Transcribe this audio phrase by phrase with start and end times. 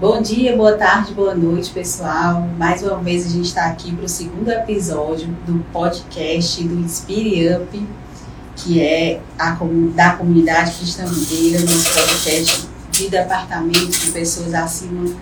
[0.00, 2.48] Bom dia, boa tarde, boa noite, pessoal.
[2.56, 7.56] Mais uma vez a gente está aqui para o segundo episódio do podcast do Inspire
[7.56, 7.86] Up,
[8.54, 9.58] que é a,
[9.96, 15.16] da comunidade cristã mineira, nosso podcast de departamento de pessoas acima,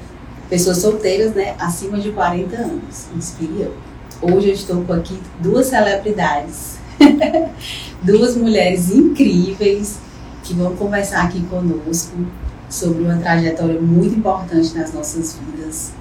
[0.50, 3.06] pessoas solteiras, né, acima de 40 anos.
[3.16, 3.76] Inspire Up.
[4.20, 6.76] Hoje eu estou com aqui duas celebridades,
[8.04, 10.00] duas mulheres incríveis
[10.44, 12.14] que vão conversar aqui conosco
[12.68, 15.92] sobre uma trajetória muito importante nas nossas vidas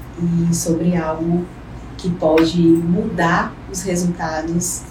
[0.50, 1.46] e sobre algo
[1.98, 4.84] que pode mudar os resultados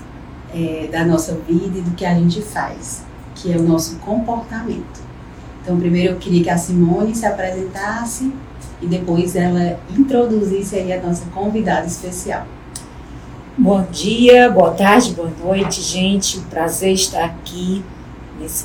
[0.52, 5.02] é, da nossa vida e do que a gente faz, que é o nosso comportamento.
[5.62, 8.32] Então, primeiro eu queria que a Simone se apresentasse
[8.80, 12.46] e depois ela introduzisse aí a nossa convidada especial.
[13.56, 16.40] Bom dia, boa tarde, boa noite, gente.
[16.50, 17.84] Prazer estar aqui
[18.44, 18.64] nesse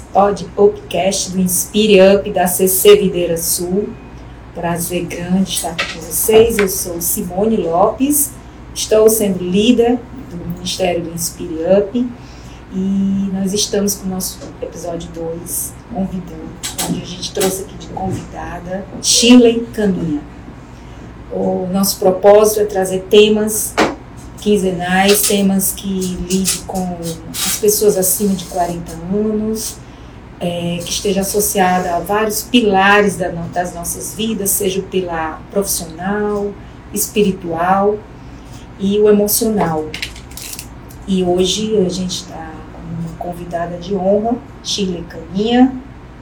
[0.53, 3.87] podcast do Inspire Up da CC Videira Sul.
[4.53, 6.57] Prazer grande estar aqui com vocês.
[6.57, 8.31] Eu sou Simone Lopes,
[8.75, 9.97] estou sendo líder
[10.29, 12.09] do Ministério do Inspire Up
[12.73, 16.49] e nós estamos com o nosso episódio 2, convidando,
[16.89, 20.21] onde a gente trouxe aqui de convidada Shirley Caminha.
[21.31, 23.73] O nosso propósito é trazer temas
[24.39, 25.87] quinzenais, temas que
[26.29, 26.97] lidem com
[27.31, 29.77] as pessoas acima de 40 anos,
[30.39, 36.53] é, que esteja associada a vários pilares da, das nossas vidas, seja o pilar profissional,
[36.93, 37.97] espiritual
[38.79, 39.85] e o emocional.
[41.07, 45.73] E hoje a gente está com uma convidada de honra, Chile Caminha,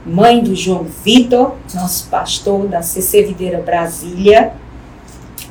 [0.04, 4.52] mãe do João Vitor, nosso pastor da CC Videira Brasília,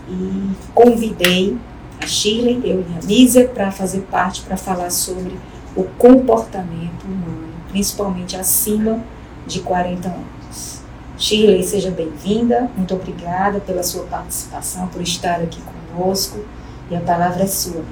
[0.09, 1.57] e convidei
[2.01, 5.37] a Shirley, eu e a Nízia, para fazer parte, para falar sobre
[5.75, 9.03] o comportamento humano, principalmente acima
[9.45, 10.81] de 40 anos.
[11.17, 15.59] Shirley, seja bem-vinda, muito obrigada pela sua participação, por estar aqui
[15.93, 16.39] conosco,
[16.89, 17.83] e a palavra é sua,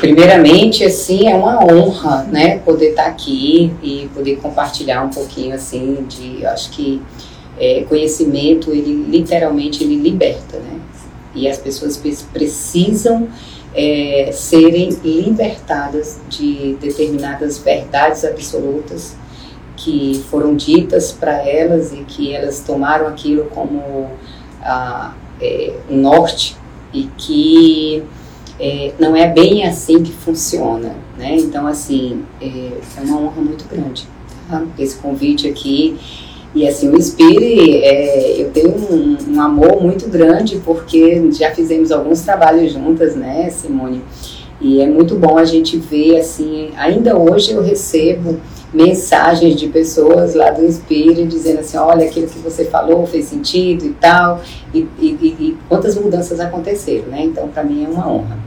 [0.00, 6.06] Primeiramente, assim, é uma honra, né, poder estar aqui e poder compartilhar um pouquinho, assim,
[6.08, 7.02] de, acho que
[7.58, 10.79] é, conhecimento, ele literalmente, ele liberta, né,
[11.40, 12.00] e as pessoas
[12.32, 13.28] precisam
[13.74, 19.16] é, serem libertadas de determinadas verdades absolutas
[19.76, 24.10] que foram ditas para elas e que elas tomaram aquilo como
[24.62, 26.56] ah, é, um norte
[26.92, 28.02] e que
[28.58, 31.36] é, não é bem assim que funciona, né?
[31.36, 32.46] Então, assim, é,
[32.98, 34.06] é uma honra muito grande
[34.50, 34.62] tá?
[34.78, 35.98] esse convite aqui
[36.54, 41.92] e assim, o Inspire, é, eu tenho um, um, amor muito grande porque já fizemos
[41.92, 44.02] alguns trabalhos juntas, né, Simone?
[44.60, 48.38] E é muito bom a gente ver, assim, ainda hoje eu recebo
[48.74, 53.86] mensagens de pessoas lá do Inspire dizendo assim, olha, aquilo que você falou fez sentido
[53.86, 54.42] e tal,
[54.74, 57.22] e, e, e quantas mudanças aconteceram, né?
[57.22, 58.38] Então, para mim é uma honra.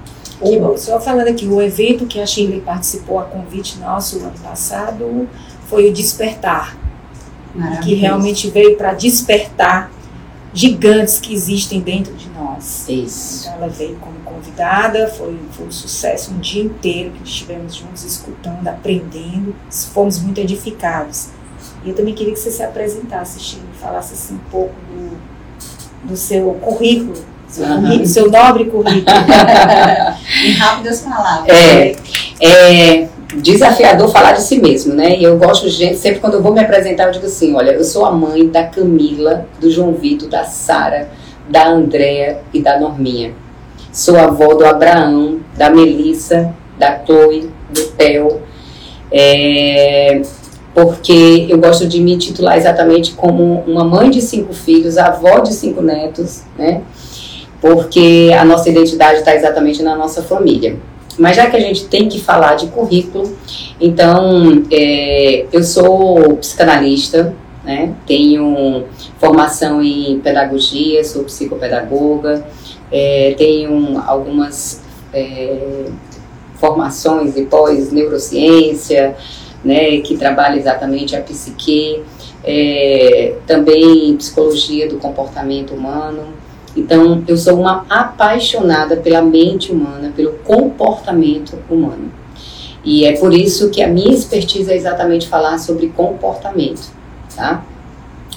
[0.42, 0.78] Que bom.
[0.78, 5.28] Só falando aqui, o evento que a Shirley participou a convite nosso ano passado
[5.68, 6.78] foi o Despertar,
[7.84, 9.92] que realmente veio para despertar
[10.54, 12.88] gigantes que existem dentro de nós.
[12.88, 13.48] Isso.
[13.48, 18.04] Então ela veio como convidada, foi, foi um sucesso um dia inteiro que estivemos juntos
[18.04, 19.56] escutando, aprendendo,
[19.94, 21.30] fomos muito edificados.
[21.84, 26.16] E eu também queria que você se apresentasse, Chico, falasse assim um pouco do, do
[26.16, 27.82] seu currículo, seu, uhum.
[27.82, 29.06] currículo, seu nobre currículo.
[30.46, 31.50] em rápidas palavras.
[31.50, 31.96] É,
[32.40, 35.18] é, desafiador falar de si mesmo, né?
[35.18, 37.72] E eu gosto de gente, sempre quando eu vou me apresentar, eu digo assim: olha,
[37.72, 41.10] eu sou a mãe da Camila, do João Vitor, da Sara,
[41.50, 43.34] da Andréa e da Norminha.
[43.92, 48.42] Sou avó do Abraão, da Melissa, da Chloe, do Theo.
[49.12, 50.22] É,
[50.74, 55.54] porque eu gosto de me titular exatamente como uma mãe de cinco filhos, avó de
[55.54, 56.82] cinco netos, né?
[57.62, 60.78] Porque a nossa identidade está exatamente na nossa família.
[61.18, 63.38] Mas já que a gente tem que falar de currículo,
[63.80, 67.94] então é, eu sou psicanalista, né?
[68.06, 68.86] tenho
[69.20, 72.46] formação em pedagogia, sou psicopedagoga,
[72.92, 74.82] é, tenho algumas
[75.14, 75.86] é,
[76.56, 79.16] formações de pós-neurociência,
[79.64, 82.04] né, que trabalha exatamente a psique,
[82.44, 86.34] é, também psicologia do comportamento humano.
[86.76, 92.12] Então, eu sou uma apaixonada pela mente humana, pelo comportamento humano.
[92.84, 96.92] E é por isso que a minha expertise é exatamente falar sobre comportamento,
[97.36, 97.64] tá?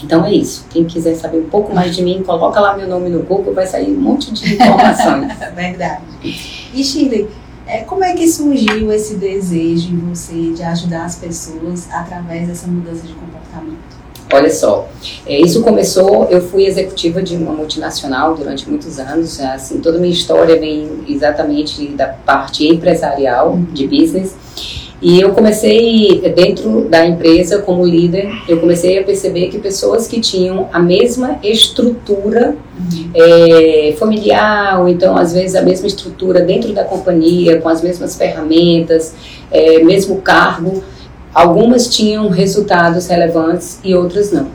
[0.05, 0.67] Então é isso.
[0.71, 3.67] Quem quiser saber um pouco mais de mim, coloca lá meu nome no Google, vai
[3.67, 5.33] sair um monte de informações.
[5.55, 6.03] Verdade.
[6.23, 7.29] E Shirley,
[7.67, 12.69] é, como é que surgiu esse desejo em você de ajudar as pessoas através dessa
[12.69, 13.97] mudança de comportamento?
[14.33, 14.89] Olha só,
[15.25, 20.01] é, isso começou, eu fui executiva de uma multinacional durante muitos anos, assim, toda a
[20.01, 24.35] minha história vem exatamente da parte empresarial, de business,
[25.01, 30.21] e eu comecei, dentro da empresa, como líder, eu comecei a perceber que pessoas que
[30.21, 33.11] tinham a mesma estrutura uhum.
[33.15, 38.17] é, familiar, ou então, às vezes, a mesma estrutura dentro da companhia, com as mesmas
[38.17, 39.15] ferramentas,
[39.51, 40.83] é, mesmo cargo,
[41.37, 44.49] algumas tinham resultados relevantes e outras não.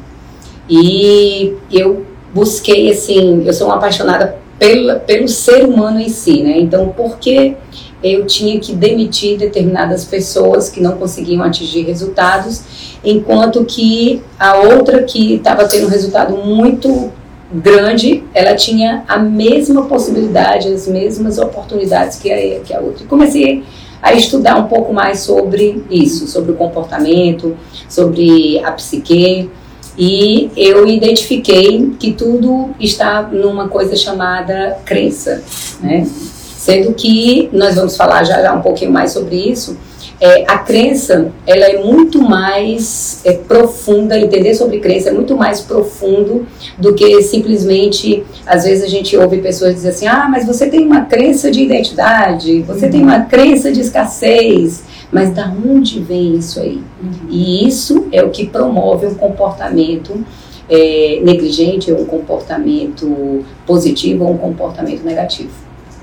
[0.68, 6.58] E eu busquei, assim, eu sou uma apaixonada pela, pelo ser humano em si, né?
[6.58, 7.56] Então, por que
[8.04, 12.64] eu tinha que demitir determinadas pessoas que não conseguiam atingir resultados,
[13.04, 17.12] enquanto que a outra que estava tendo um resultado muito
[17.54, 23.04] grande, ela tinha a mesma possibilidade, as mesmas oportunidades que a, que a outra.
[23.04, 23.64] E comecei
[24.02, 27.56] a estudar um pouco mais sobre isso, sobre o comportamento,
[27.88, 29.50] sobre a psique,
[29.98, 35.44] e eu identifiquei que tudo está numa coisa chamada crença,
[35.82, 36.08] né?
[36.58, 39.78] Sendo que nós vamos falar já, já um pouquinho mais sobre isso.
[40.22, 45.62] É, a crença ela é muito mais é, profunda, entender sobre crença é muito mais
[45.62, 46.46] profundo
[46.78, 50.86] do que simplesmente, às vezes a gente ouve pessoas dizer assim, ah, mas você tem
[50.86, 56.60] uma crença de identidade, você tem uma crença de escassez, mas da onde vem isso
[56.60, 56.84] aí?
[57.02, 57.28] Uhum.
[57.28, 60.24] E isso é o que promove um comportamento
[60.70, 65.50] é, negligente, um comportamento positivo ou um comportamento negativo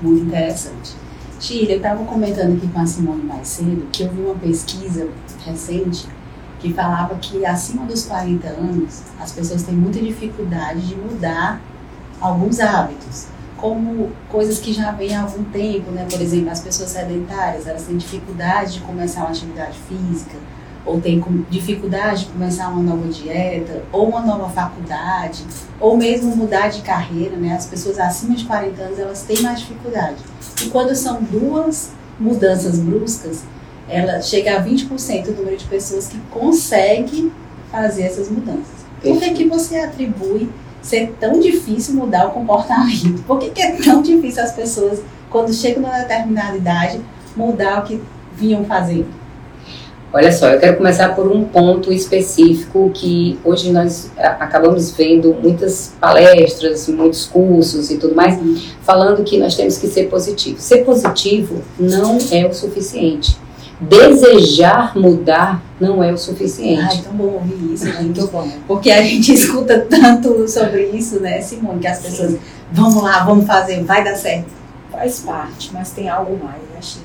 [0.01, 0.98] muito interessante.
[1.39, 5.07] Chile, eu estava comentando aqui com a Simone mais cedo que eu vi uma pesquisa
[5.45, 6.05] recente
[6.59, 11.61] que falava que acima dos 40 anos as pessoas têm muita dificuldade de mudar
[12.19, 16.05] alguns hábitos, como coisas que já vêm há algum tempo, né?
[16.11, 20.35] Por exemplo, as pessoas sedentárias, elas têm dificuldade de começar uma atividade física,
[20.85, 25.45] ou tem dificuldade de começar uma nova dieta, ou uma nova faculdade,
[25.79, 27.55] ou mesmo mudar de carreira, né?
[27.55, 30.17] As pessoas acima de 40 anos, elas têm mais dificuldade.
[30.63, 33.43] E quando são duas mudanças bruscas,
[33.87, 37.31] ela chega a 20% do número de pessoas que conseguem
[37.71, 38.79] fazer essas mudanças.
[39.01, 40.49] Por que, que você atribui
[40.81, 43.23] ser tão difícil mudar o comportamento?
[43.25, 47.01] Por que, que é tão difícil as pessoas, quando chegam numa determinada idade,
[47.35, 48.01] mudar o que
[48.35, 49.18] vinham fazendo?
[50.11, 55.93] Olha só, eu quero começar por um ponto específico que hoje nós acabamos vendo muitas
[56.01, 58.39] palestras, muitos cursos e tudo mais,
[58.81, 60.59] falando que nós temos que ser positivo.
[60.59, 63.37] Ser positivo não é o suficiente.
[63.79, 66.81] Desejar mudar não é o suficiente.
[66.81, 68.01] Ai, tão bom ouvir isso, né?
[68.01, 68.49] Muito bom.
[68.67, 72.39] Porque a gente escuta tanto sobre isso, né, Simone, que as pessoas, Sim.
[72.73, 74.59] vamos lá, vamos fazer, vai dar certo
[74.99, 76.61] faz parte, mas tem algo mais,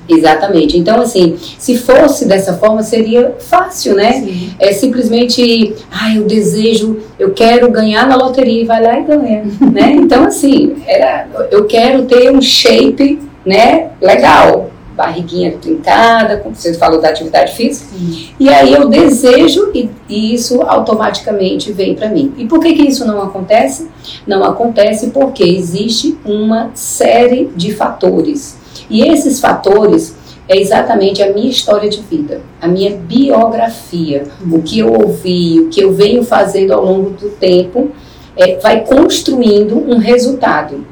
[0.07, 0.77] Exatamente.
[0.77, 4.13] Então, assim, se fosse dessa forma, seria fácil, né?
[4.13, 4.49] Sim.
[4.59, 9.43] É simplesmente, ah, eu desejo, eu quero ganhar na loteria e vai lá e ganha,
[9.71, 9.95] né?
[10.05, 17.01] Então, assim, era, eu quero ter um shape, né, legal barriguinha trincada, como você falou
[17.01, 18.29] da atividade física, Sim.
[18.39, 22.33] e aí eu desejo e, e isso automaticamente vem para mim.
[22.37, 23.89] E por que, que isso não acontece?
[24.25, 28.57] Não acontece porque existe uma série de fatores.
[28.89, 30.15] E esses fatores
[30.47, 35.69] é exatamente a minha história de vida, a minha biografia, o que eu ouvi, o
[35.69, 37.91] que eu venho fazendo ao longo do tempo,
[38.37, 40.85] é, vai construindo um resultado.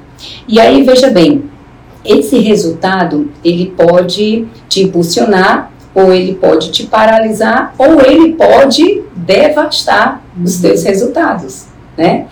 [0.48, 1.44] E aí, veja bem,
[2.04, 10.24] esse resultado, ele pode te impulsionar, ou ele pode te paralisar, ou ele pode devastar
[10.44, 12.26] os teus resultados, né?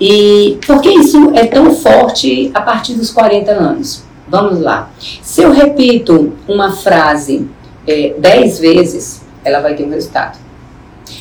[0.00, 4.07] E por que isso é tão forte a partir dos 40 anos?
[4.30, 4.90] Vamos lá.
[5.22, 7.48] Se eu repito uma frase
[7.86, 10.38] é, 10 vezes, ela vai ter um resultado.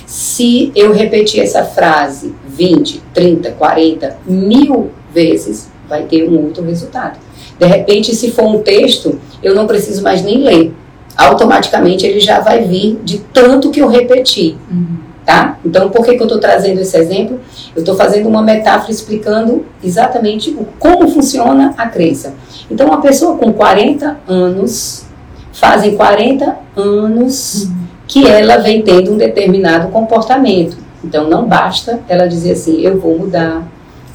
[0.06, 7.20] Se eu repetir essa frase 20, 30, 40, mil vezes, vai ter um outro resultado.
[7.58, 10.74] De repente, se for um texto, eu não preciso mais nem ler.
[11.16, 14.58] Automaticamente ele já vai vir de tanto que eu repeti.
[14.70, 15.07] Uhum.
[15.28, 15.60] Tá?
[15.66, 17.38] Então, por que, que eu estou trazendo esse exemplo?
[17.76, 22.34] Eu estou fazendo uma metáfora explicando exatamente o, como funciona a crença.
[22.72, 25.06] Então, uma pessoa com 40 anos,
[25.52, 27.70] fazem 40 anos
[28.08, 30.78] que ela vem tendo um determinado comportamento.
[31.04, 33.68] Então, não basta ela dizer assim: eu vou mudar,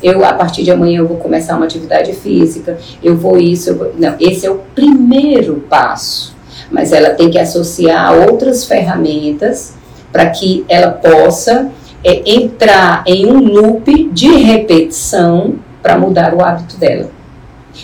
[0.02, 3.76] eu a partir de amanhã eu vou começar uma atividade física, eu vou isso, eu
[3.76, 3.92] vou...
[3.98, 6.34] não, esse é o primeiro passo,
[6.70, 9.81] mas ela tem que associar outras ferramentas
[10.12, 11.70] para que ela possa
[12.04, 17.10] é, entrar em um loop de repetição para mudar o hábito dela.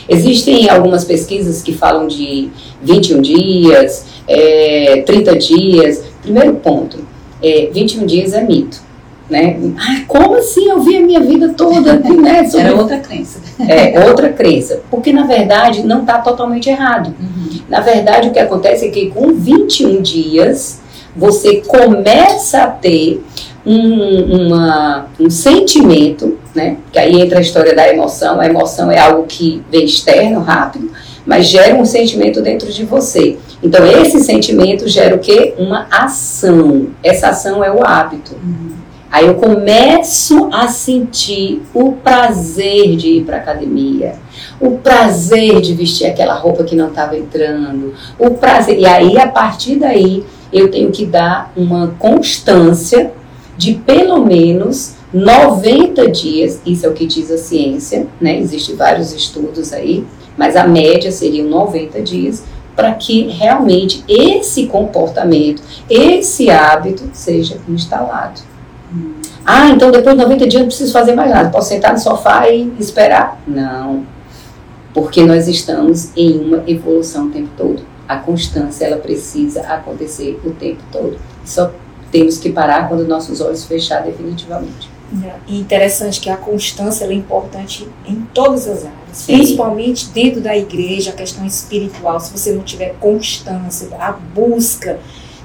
[0.08, 2.50] Existem algumas pesquisas que falam de
[2.82, 6.04] 21 dias, é, 30 dias.
[6.22, 6.98] Primeiro ponto,
[7.42, 8.86] é, 21 dias é mito.
[9.28, 9.58] Né?
[9.78, 10.68] Ah, como assim?
[10.68, 11.98] Eu vi a minha vida toda.
[11.98, 12.66] Né, sobre...
[12.66, 13.40] Era outra crença.
[13.68, 14.80] É, outra crença.
[14.88, 17.12] Porque, na verdade, não está totalmente errado.
[17.20, 17.58] Uhum.
[17.68, 20.80] Na verdade, o que acontece é que com 21 dias,
[21.16, 23.22] você começa a ter
[23.64, 26.78] um, uma, um sentimento, né?
[26.90, 28.40] Que aí entra a história da emoção.
[28.40, 30.90] A emoção é algo que vem externo, rápido,
[31.26, 33.36] mas gera um sentimento dentro de você.
[33.62, 35.54] Então, esse sentimento gera o quê?
[35.58, 36.88] Uma ação.
[37.02, 38.34] Essa ação é o hábito.
[38.34, 38.78] Uhum.
[39.10, 44.16] Aí eu começo a sentir o prazer de ir para academia,
[44.60, 48.78] o prazer de vestir aquela roupa que não estava entrando, o prazer.
[48.78, 53.12] E aí, a partir daí, eu tenho que dar uma constância
[53.56, 58.38] de pelo menos 90 dias, isso é o que diz a ciência, né?
[58.38, 60.04] Existem vários estudos aí,
[60.36, 62.44] mas a média seriam 90 dias
[62.76, 68.40] para que realmente esse comportamento, esse hábito seja instalado.
[69.44, 72.48] Ah, então depois de 90 dias não preciso fazer mais nada, posso sentar no sofá
[72.48, 73.40] e esperar?
[73.46, 74.06] Não,
[74.92, 77.82] porque nós estamos em uma evolução o tempo todo.
[78.08, 81.18] A constância, ela precisa acontecer o tempo todo.
[81.44, 81.72] Só
[82.10, 84.90] temos que parar quando nossos olhos fechar definitivamente.
[85.24, 89.36] É interessante que a constância é importante em todas as áreas, Sim.
[89.36, 92.20] principalmente dentro da igreja, a questão espiritual.
[92.20, 94.98] Se você não tiver constância, a busca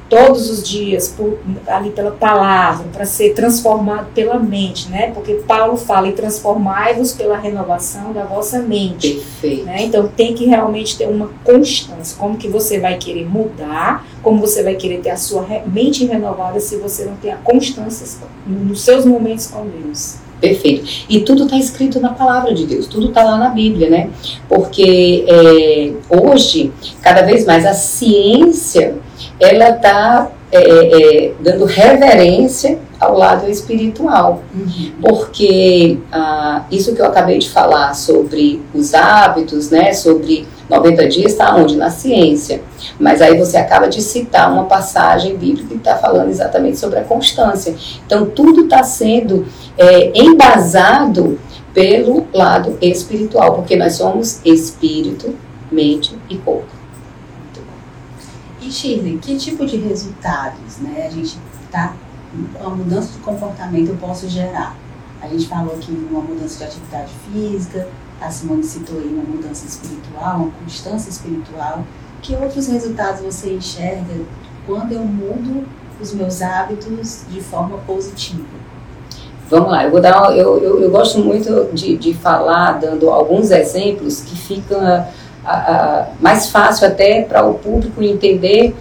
[0.10, 5.12] todos os dias por, ali pela palavra, para ser transformado pela mente, né?
[5.12, 9.14] Porque Paulo fala em transformai-vos pela renovação da vossa mente.
[9.14, 9.66] Perfeito.
[9.66, 9.84] Né?
[9.84, 12.18] Então tem que realmente ter uma constância.
[12.18, 16.60] Como que você vai querer mudar, como você vai querer ter a sua mente renovada
[16.60, 20.18] se você não tem a constância nos seus momentos com Deus.
[20.44, 21.06] Perfeito.
[21.08, 24.10] E tudo está escrito na palavra de Deus, tudo está lá na Bíblia, né?
[24.50, 26.70] Porque é, hoje,
[27.02, 28.98] cada vez mais, a ciência
[29.40, 34.44] ela está é, é, é, dando reverência ao lado espiritual.
[34.54, 34.92] Uhum.
[35.02, 41.32] Porque ah, isso que eu acabei de falar sobre os hábitos, né, sobre 90 dias,
[41.32, 41.76] está onde?
[41.76, 42.62] Na ciência.
[43.00, 47.04] Mas aí você acaba de citar uma passagem bíblica que está falando exatamente sobre a
[47.04, 47.76] constância.
[48.06, 51.40] Então, tudo está sendo é, embasado
[51.74, 55.36] pelo lado espiritual, porque nós somos espírito,
[55.72, 56.83] mente e corpo.
[58.64, 61.94] E Shirley, que tipo de resultados né, a gente está,
[62.64, 64.78] a mudança de comportamento eu posso gerar?
[65.22, 67.90] A gente falou aqui uma mudança de atividade física,
[68.22, 71.84] a Simone citou aí uma mudança espiritual, uma constância espiritual.
[72.22, 74.22] Que outros resultados você enxerga
[74.66, 75.66] quando eu mudo
[76.02, 78.46] os meus hábitos de forma positiva?
[79.50, 80.36] Vamos lá, eu vou dar.
[80.38, 85.06] Eu, eu, eu gosto muito de, de falar, dando alguns exemplos que ficam
[85.46, 88.76] a, a, mais fácil até para o público entender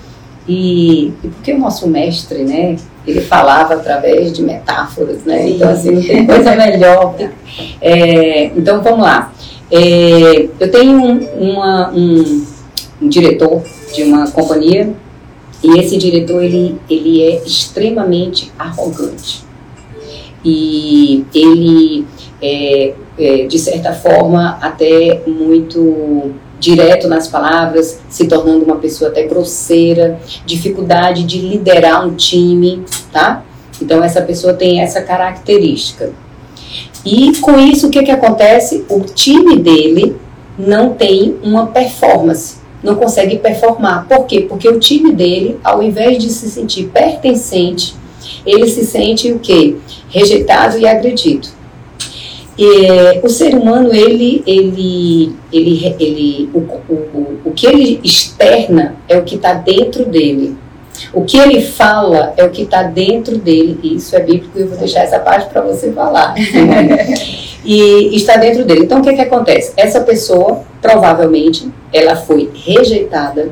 [0.47, 2.77] e, e, porque o nosso mestre, né,
[3.07, 5.55] ele falava através de metáforas, né, Sim.
[5.55, 7.15] então assim, não tem coisa melhor.
[7.83, 9.31] É, então vamos lá.
[9.71, 12.47] É, eu tenho um, uma, um,
[13.03, 13.63] um, diretor
[13.95, 14.91] de uma companhia
[15.63, 19.45] e esse diretor ele, ele é extremamente arrogante
[20.43, 22.07] e ele
[22.41, 29.25] é, é de certa forma até muito direto nas palavras, se tornando uma pessoa até
[29.25, 33.45] grosseira, dificuldade de liderar um time, tá?
[33.83, 36.13] Então essa pessoa tem essa característica.
[37.05, 38.85] E com isso o que, que acontece?
[38.89, 40.17] O time dele
[40.57, 44.07] não tem uma performance, não consegue performar.
[44.07, 44.43] Por quê?
[44.49, 47.97] Porque o time dele, ao invés de se sentir pertencente,
[48.47, 49.75] ele se sente o quê?
[50.09, 51.49] Rejeitado e agredido.
[52.59, 59.17] É, o ser humano, ele, ele, ele, ele o, o, o que ele externa é
[59.17, 60.57] o que está dentro dele.
[61.13, 63.79] O que ele fala é o que está dentro dele.
[63.83, 66.35] Isso é bíblico e eu vou deixar essa parte para você falar.
[67.65, 68.85] e está dentro dele.
[68.85, 69.73] Então, o que, que acontece?
[69.77, 73.51] Essa pessoa, provavelmente, ela foi rejeitada,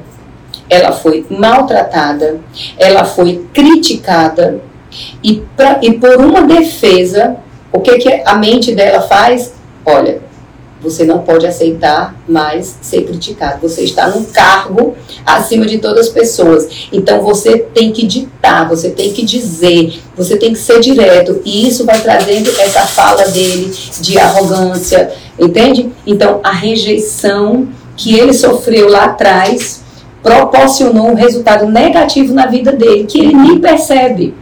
[0.68, 2.38] ela foi maltratada,
[2.78, 4.60] ela foi criticada,
[5.22, 7.36] e, pra, e por uma defesa
[7.72, 9.52] o que, que a mente dela faz?
[9.84, 10.20] Olha,
[10.82, 13.60] você não pode aceitar mais ser criticado.
[13.60, 14.96] Você está num cargo
[15.26, 16.88] acima de todas as pessoas.
[16.90, 21.42] Então você tem que ditar, você tem que dizer, você tem que ser direto.
[21.44, 25.90] E isso vai trazendo essa fala dele de arrogância, entende?
[26.06, 29.82] Então a rejeição que ele sofreu lá atrás
[30.22, 34.34] proporcionou um resultado negativo na vida dele, que ele nem percebe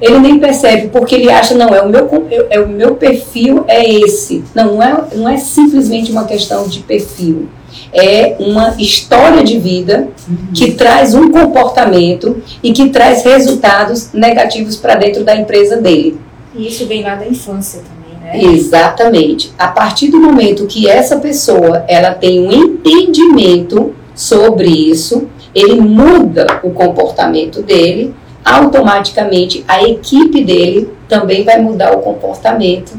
[0.00, 3.88] ele nem percebe porque ele acha não é o meu é o meu perfil é
[3.88, 7.48] esse não não é não é simplesmente uma questão de perfil
[7.92, 10.36] é uma história de vida uhum.
[10.52, 16.18] que traz um comportamento e que traz resultados negativos para dentro da empresa dele
[16.56, 18.52] E isso vem lá da infância também, né?
[18.52, 19.52] Exatamente.
[19.58, 26.60] A partir do momento que essa pessoa ela tem um entendimento sobre isso, ele muda
[26.62, 32.92] o comportamento dele, automaticamente a equipe dele também vai mudar o comportamento.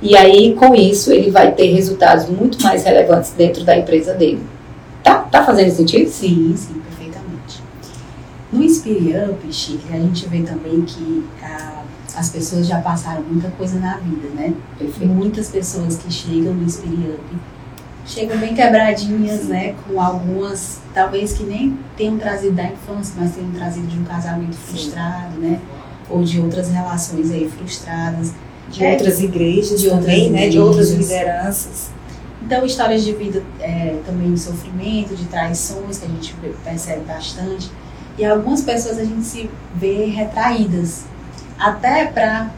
[0.00, 4.40] E aí, com isso, ele vai ter resultados muito mais relevantes dentro da empresa dele.
[5.02, 6.08] Tá, tá fazendo sentido?
[6.08, 7.62] Sim, sim, perfeitamente.
[8.52, 11.82] No Inspire Up, Chique, a gente vê também que a,
[12.16, 14.54] as pessoas já passaram muita coisa na vida, né?
[14.78, 15.12] Perfeito.
[15.12, 17.53] Muitas pessoas que chegam no Inspire Up
[18.06, 19.48] chegam bem quebradinhas, Sim.
[19.48, 19.74] né?
[19.86, 24.56] Com algumas, talvez que nem tenham trazido da infância, mas tenham trazido de um casamento
[24.56, 25.58] frustrado, né?
[26.10, 28.32] Ou de outras relações aí frustradas.
[28.68, 30.48] De É, outras igrejas de também, outras né?
[30.48, 31.90] De outras lideranças.
[32.42, 37.70] Então, histórias de vida é, também de sofrimento, de traições, que a gente percebe bastante.
[38.18, 41.04] E algumas pessoas a gente se vê retraídas,
[41.58, 42.50] até para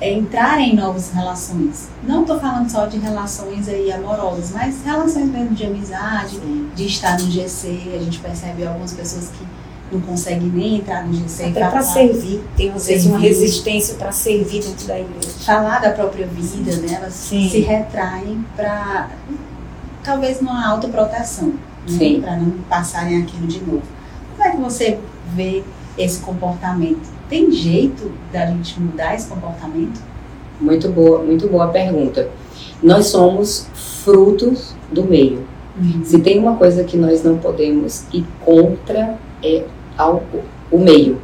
[0.00, 1.88] entrarem em novas relações.
[2.02, 6.40] Não estou falando só de relações aí amorosas, mas relações mesmo de amizade,
[6.74, 7.92] de estar no GC.
[7.94, 9.46] A gente percebe algumas pessoas que
[9.94, 11.44] não conseguem nem entrar no GC.
[11.44, 12.42] Até para servir.
[12.56, 15.28] Tem às vezes uma resistência para servir dentro da igreja.
[15.40, 16.94] falar da própria vida, né?
[16.94, 17.48] Elas Sim.
[17.48, 19.10] se retraem para
[20.02, 21.48] talvez numa autoproteção,
[21.88, 21.98] né?
[21.98, 22.20] Sim.
[22.20, 23.82] para não passarem aquilo de novo.
[24.36, 24.98] Como é que você
[25.34, 25.62] vê
[25.96, 27.13] esse comportamento?
[27.28, 30.00] Tem jeito da gente mudar esse comportamento?
[30.60, 32.28] Muito boa, muito boa pergunta.
[32.82, 35.46] Nós somos frutos do meio.
[36.04, 39.64] Se tem uma coisa que nós não podemos ir contra é
[39.98, 40.22] ao,
[40.70, 41.18] o meio.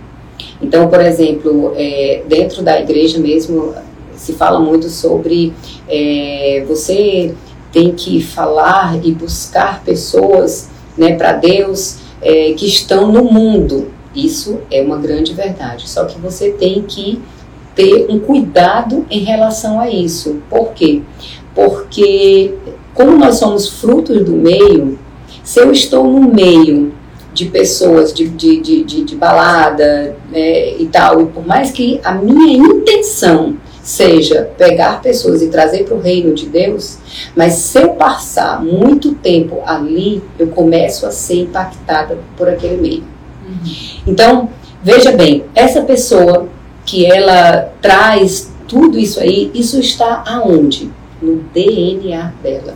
[0.61, 3.75] Então, por exemplo, é, dentro da igreja mesmo
[4.17, 5.53] se fala muito sobre
[5.89, 7.35] é, você
[7.73, 13.91] tem que falar e buscar pessoas né, para Deus é, que estão no mundo.
[14.15, 15.89] Isso é uma grande verdade.
[15.89, 17.21] Só que você tem que
[17.75, 20.43] ter um cuidado em relação a isso.
[20.49, 21.03] Por quê?
[21.55, 22.55] Porque
[22.95, 24.99] como nós somos frutos do meio,
[25.43, 26.93] se eu estou no meio
[27.33, 32.01] de pessoas de, de, de, de, de balada né, e tal, e por mais que
[32.03, 36.99] a minha intenção seja pegar pessoas e trazer para o reino de Deus,
[37.35, 43.20] mas se eu passar muito tempo ali, eu começo a ser impactada por aquele meio.
[44.07, 44.51] Então,
[44.83, 46.49] veja bem, essa pessoa
[46.85, 50.91] que ela traz tudo isso aí, isso está aonde?
[51.21, 52.75] No DNA dela.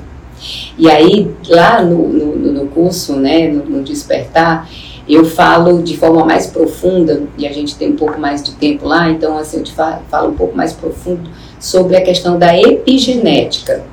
[0.76, 4.68] E aí, lá no, no, no curso, né, no, no Despertar,
[5.08, 8.86] eu falo de forma mais profunda, e a gente tem um pouco mais de tempo
[8.86, 12.58] lá, então assim, eu te falo, falo um pouco mais profundo sobre a questão da
[12.58, 13.84] epigenética.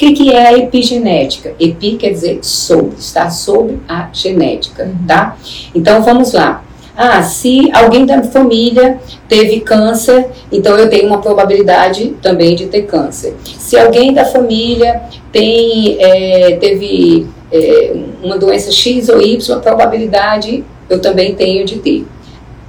[0.00, 1.54] O que, que é a epigenética?
[1.60, 5.36] Epi quer dizer sobre, está sobre a genética, tá?
[5.74, 6.64] Então vamos lá.
[6.96, 12.86] Ah, se alguém da família teve câncer, então eu tenho uma probabilidade também de ter
[12.86, 13.36] câncer.
[13.44, 20.64] Se alguém da família tem, é, teve é, uma doença X ou Y, a probabilidade
[20.88, 22.06] eu também tenho de ter.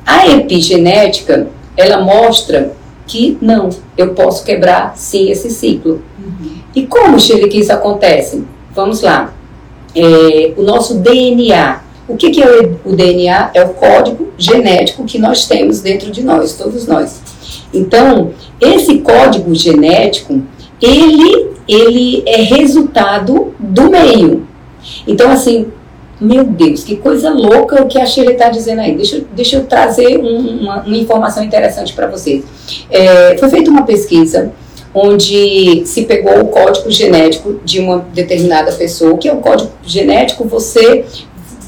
[0.06, 2.74] A epigenética, ela mostra
[3.08, 6.02] que não, eu posso quebrar sim esse ciclo.
[6.76, 8.44] E como, Shirley, que isso acontece?
[8.74, 9.34] Vamos lá.
[9.96, 11.82] É, o nosso DNA.
[12.08, 13.52] O que, que é o DNA?
[13.54, 17.22] É o código genético que nós temos dentro de nós, todos nós.
[17.74, 20.42] Então, esse código genético,
[20.82, 24.48] ele, ele é resultado do meio.
[25.08, 25.68] Então, assim,
[26.20, 28.96] meu Deus, que coisa louca o que a Shirley está dizendo aí.
[28.96, 32.44] Deixa, deixa eu trazer um- uma, uma informação interessante para vocês.
[32.90, 34.52] É, foi feita uma pesquisa
[34.94, 39.18] onde se pegou o código genético de uma determinada pessoa.
[39.18, 40.46] Que é o código genético?
[40.46, 41.06] Você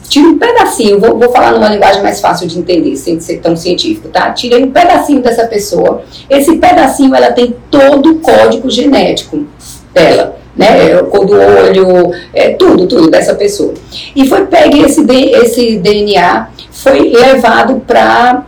[0.09, 3.55] tira um pedacinho, vou, vou falar numa linguagem mais fácil de entender, sem ser tão
[3.55, 4.31] científico, tá?
[4.31, 6.03] Tirei um pedacinho dessa pessoa.
[6.29, 9.43] Esse pedacinho, ela tem todo o código genético
[9.91, 10.91] dela, né?
[10.91, 13.73] É, cor do olho, é, tudo, tudo dessa pessoa.
[14.15, 18.45] E foi pegue esse, esse DNA, foi levado para.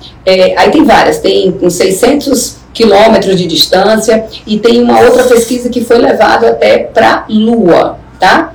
[0.58, 5.82] aí tem várias, tem com 600 quilômetros de distância, e tem uma outra pesquisa que
[5.84, 8.52] foi levado até para Lua, tá?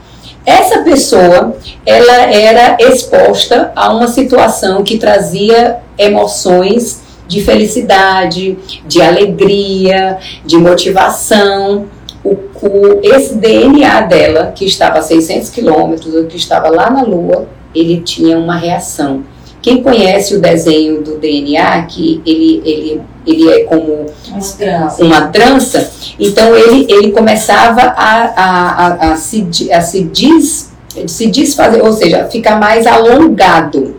[0.46, 10.18] Essa pessoa, ela era exposta a uma situação que trazia emoções de felicidade, de alegria,
[10.44, 11.86] de motivação.
[12.22, 12.30] O,
[12.62, 18.00] o- esse DNA dela, que estava a 600 quilômetros, que estava lá na Lua, ele
[18.00, 19.22] tinha uma reação.
[19.62, 25.04] Quem conhece o desenho do DNA, que ele, ele, ele é como Mas, trança.
[25.04, 30.70] uma trança, então ele, ele começava a, a, a, a se, a se, des,
[31.06, 33.96] se desfazer, ou seja, ficar mais alongado.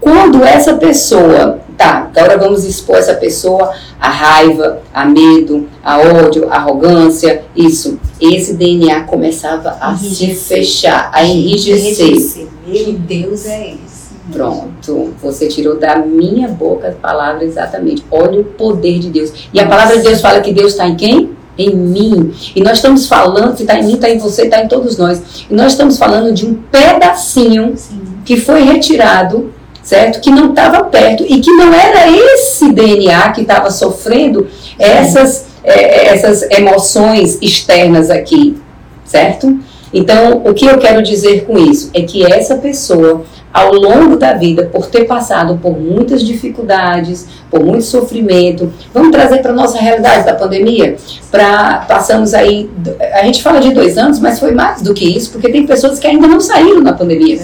[0.00, 6.50] Quando essa pessoa tá, agora vamos expor essa pessoa a raiva, a medo, a ódio,
[6.50, 7.98] a arrogância, isso.
[8.20, 10.34] Esse DNA começava a enrijecer.
[10.36, 12.46] se fechar, a enrijecer.
[12.64, 13.89] Que Deus é esse?
[14.32, 18.04] Pronto, você tirou da minha boca a palavra exatamente.
[18.10, 19.32] Olha o poder de Deus.
[19.52, 21.30] E a palavra de Deus fala que Deus está em quem?
[21.58, 22.32] Em mim.
[22.54, 25.44] E nós estamos falando, se está em mim, está em você, está em todos nós.
[25.50, 28.00] E nós estamos falando de um pedacinho Sim.
[28.24, 30.20] que foi retirado certo?
[30.20, 34.46] Que não estava perto e que não era esse DNA que estava sofrendo
[34.78, 38.56] essas, é, essas emoções externas aqui,
[39.04, 39.58] certo?
[39.92, 44.34] Então, o que eu quero dizer com isso é que essa pessoa ao longo da
[44.34, 48.72] vida, por ter passado por muitas dificuldades, por muito sofrimento.
[48.94, 50.96] Vamos trazer para a nossa realidade da pandemia?
[51.30, 52.70] Pra, passamos aí,
[53.12, 55.98] a gente fala de dois anos, mas foi mais do que isso, porque tem pessoas
[55.98, 57.40] que ainda não saíram da pandemia.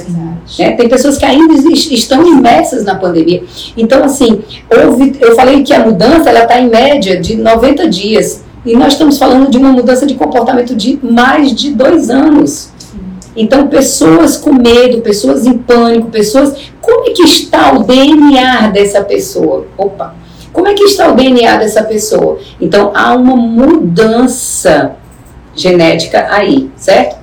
[0.58, 0.72] Né?
[0.72, 3.42] Tem pessoas que ainda estão imersas na pandemia.
[3.76, 8.44] Então, assim, houve, eu falei que a mudança ela está em média de 90 dias.
[8.64, 12.70] E nós estamos falando de uma mudança de comportamento de mais de dois anos.
[13.36, 16.56] Então, pessoas com medo, pessoas em pânico, pessoas.
[16.80, 19.66] Como é que está o DNA dessa pessoa?
[19.76, 20.14] Opa!
[20.52, 22.38] Como é que está o DNA dessa pessoa?
[22.58, 24.96] Então, há uma mudança
[25.54, 27.18] genética aí, certo?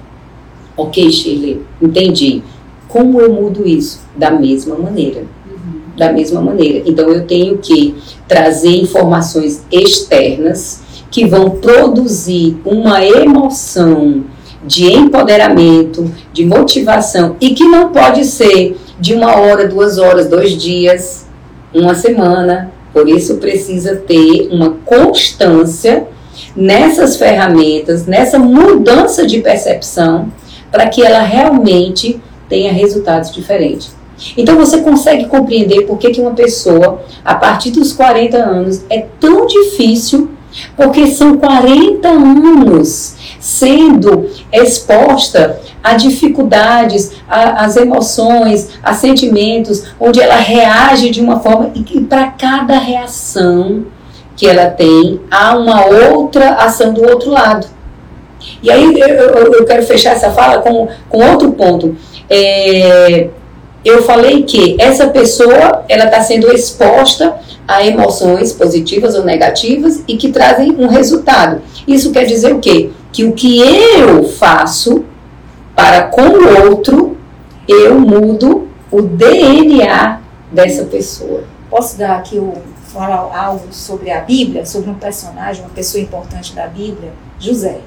[0.77, 2.43] Ok, Shirley, entendi.
[2.87, 4.01] Como eu mudo isso?
[4.15, 5.21] Da mesma maneira.
[5.21, 5.81] Uhum.
[5.97, 6.83] Da mesma maneira.
[6.85, 7.95] Então, eu tenho que
[8.27, 14.25] trazer informações externas que vão produzir uma emoção
[14.65, 20.57] de empoderamento, de motivação e que não pode ser de uma hora, duas horas, dois
[20.57, 21.25] dias,
[21.73, 22.71] uma semana.
[22.93, 26.07] Por isso precisa ter uma constância
[26.55, 30.31] nessas ferramentas, nessa mudança de percepção,
[30.71, 33.95] para que ela realmente tenha resultados diferentes.
[34.37, 39.05] Então você consegue compreender por que, que uma pessoa, a partir dos 40 anos, é
[39.19, 40.29] tão difícil,
[40.77, 43.12] porque são 40 anos
[43.43, 51.99] sendo exposta a dificuldades, às emoções, a sentimentos, onde ela reage de uma forma e
[51.99, 53.83] para cada reação
[54.37, 57.67] que ela tem, há uma outra ação do outro lado.
[58.61, 61.97] E aí eu, eu, eu quero fechar essa fala com, com outro ponto.
[62.29, 63.27] É,
[63.83, 67.35] eu falei que essa pessoa ela está sendo exposta
[67.67, 71.61] a emoções positivas ou negativas e que trazem um resultado.
[71.87, 72.91] Isso quer dizer o quê?
[73.13, 75.05] que o que eu faço
[75.75, 77.15] para com o outro,
[77.67, 80.19] eu mudo o DNA
[80.51, 81.43] dessa pessoa.
[81.69, 82.53] Posso dar aqui o,
[82.91, 87.13] falar algo sobre a Bíblia, sobre um personagem, uma pessoa importante da Bíblia?
[87.39, 87.79] José,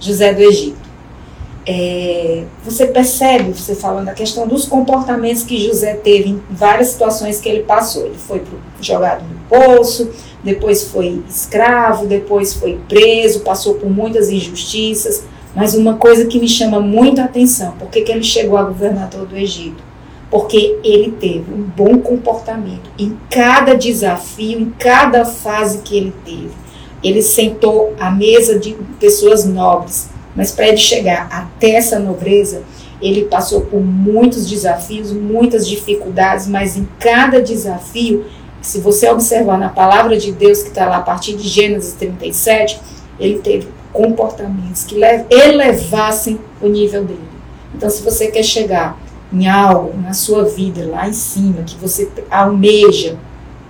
[0.00, 0.92] José do Egito.
[1.64, 7.40] É, você percebe, você falando da questão dos comportamentos que José teve em várias situações
[7.40, 8.06] que ele passou.
[8.06, 10.10] Ele foi pro, jogado no poço,
[10.42, 15.24] depois foi escravo, depois foi preso, passou por muitas injustiças.
[15.54, 19.26] Mas uma coisa que me chama muito a atenção, por que ele chegou a governador
[19.26, 19.82] do Egito?
[20.30, 26.50] Porque ele teve um bom comportamento em cada desafio, em cada fase que ele teve.
[27.04, 32.62] Ele sentou à mesa de pessoas nobres, mas para ele chegar até essa nobreza,
[33.02, 38.24] ele passou por muitos desafios, muitas dificuldades, mas em cada desafio
[38.62, 42.80] se você observar na palavra de Deus que está lá a partir de Gênesis 37,
[43.18, 44.98] ele teve comportamentos que
[45.30, 47.20] elevassem o nível dele.
[47.74, 48.98] Então, se você quer chegar
[49.32, 53.16] em algo na sua vida lá em cima, que você almeja,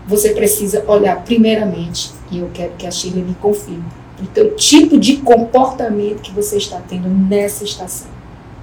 [0.07, 3.85] você precisa olhar primeiramente, e eu quero que a Shirley me confirme,
[4.21, 8.09] o teu tipo de comportamento que você está tendo nessa estação.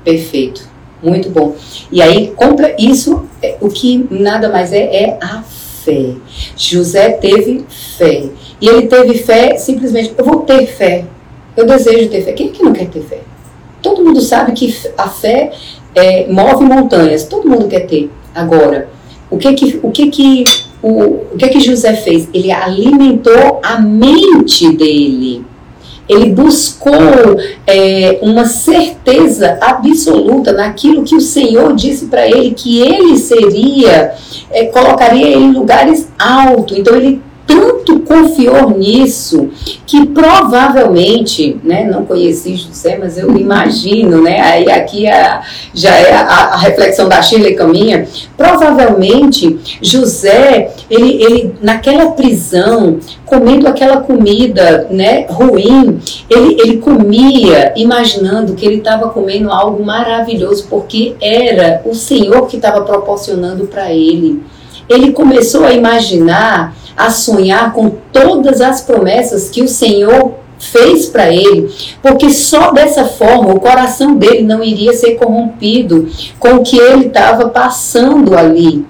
[0.03, 0.67] Perfeito,
[1.01, 1.55] muito bom.
[1.91, 5.43] E aí, compra isso, é, o que nada mais é, é a
[5.89, 6.15] fé.
[6.56, 7.65] José teve
[7.97, 8.25] fé.
[8.62, 11.06] E ele teve fé simplesmente, eu vou ter fé.
[11.58, 12.34] Eu desejo ter fé.
[12.34, 13.19] Quem é que não quer ter fé?
[13.82, 15.52] Todo mundo sabe que a fé
[15.95, 17.23] é, move montanhas.
[17.23, 18.10] Todo mundo quer ter.
[18.34, 18.89] Agora,
[19.30, 20.43] o que que, o que, que,
[20.82, 20.91] o,
[21.34, 22.28] o que que José fez?
[22.34, 25.45] Ele alimentou a mente dele
[26.09, 33.15] ele buscou é, uma certeza absoluta naquilo que o Senhor disse para ele que ele
[33.17, 34.13] seria,
[34.49, 36.75] é, colocaria ele em lugares altos.
[36.77, 39.49] Então ele tanto confiou nisso
[39.88, 45.41] que provavelmente, né, não conheci José, mas eu imagino, né, aí aqui a,
[45.73, 48.07] já é a, a, reflexão da Shirley caminha,
[48.38, 58.53] provavelmente José, ele, ele naquela prisão, comendo aquela comida, né, ruim, ele, ele comia imaginando
[58.53, 64.43] que ele estava comendo algo maravilhoso, porque era o Senhor que estava proporcionando para ele.
[64.88, 71.33] Ele começou a imaginar, a sonhar com todas as promessas que o Senhor fez para
[71.33, 76.77] ele, porque só dessa forma o coração dele não iria ser corrompido com o que
[76.77, 78.85] ele estava passando ali.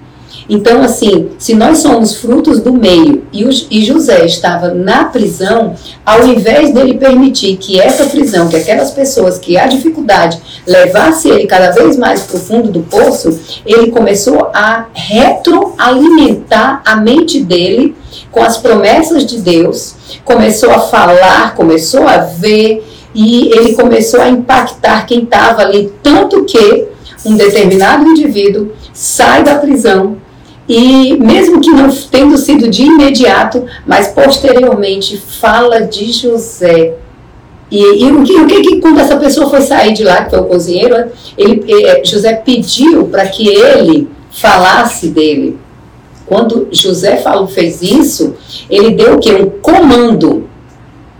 [0.52, 5.76] Então, assim, se nós somos frutos do meio e, o, e José estava na prisão,
[6.04, 11.46] ao invés dele permitir que essa prisão, que aquelas pessoas que há dificuldade levasse ele
[11.46, 17.94] cada vez mais para o fundo do poço, ele começou a retroalimentar a mente dele
[18.32, 22.84] com as promessas de Deus, começou a falar, começou a ver
[23.14, 26.88] e ele começou a impactar quem estava ali, tanto que
[27.24, 30.16] um determinado indivíduo sai da prisão
[30.72, 36.94] e mesmo que não tendo sido de imediato, mas posteriormente fala de José.
[37.68, 40.30] E, e o, que, o que, que quando essa pessoa foi sair de lá, que
[40.30, 45.58] foi o cozinheiro, ele, é, José pediu para que ele falasse dele.
[46.24, 48.36] Quando José falou, fez isso,
[48.70, 49.32] ele deu o quê?
[49.32, 50.48] Um comando.